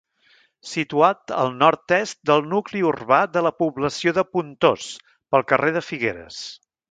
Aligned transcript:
Situat 0.69 1.33
al 1.41 1.51
nord-est 1.57 2.17
del 2.31 2.41
nucli 2.55 2.81
urbà 2.93 3.21
de 3.35 3.45
la 3.49 3.53
població 3.63 4.15
de 4.19 4.25
Pontós, 4.37 4.87
pel 5.35 5.45
carrer 5.53 5.73
de 5.79 5.87
Figueres. 5.93 6.41